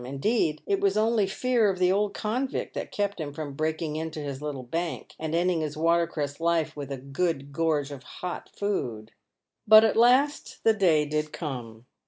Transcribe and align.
Indeed, 0.03 0.63
it 0.65 0.81
was 0.81 0.97
only 0.97 1.27
fear 1.27 1.69
of 1.69 1.77
the 1.77 1.91
old 1.91 2.15
convict 2.15 2.73
that 2.73 2.91
kept 2.91 3.19
him 3.21 3.31
from 3.33 3.53
"breaking 3.53 3.97
into" 3.97 4.19
his 4.19 4.41
little 4.41 4.63
bank, 4.63 5.13
and 5.19 5.35
ending 5.35 5.61
his 5.61 5.77
water 5.77 6.07
cress 6.07 6.39
life 6.39 6.75
with 6.75 6.91
a 6.91 6.97
good 6.97 7.53
gorge 7.53 7.91
of 7.91 8.01
hot 8.01 8.49
food. 8.49 9.11
But 9.67 9.83
at 9.83 9.95
last 9.95 10.63
the 10.63 10.73
day 10.73 11.05
did 11.05 11.31
come. 11.31 11.85